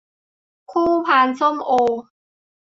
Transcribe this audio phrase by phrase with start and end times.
[0.71, 1.71] คู่พานส้มโอ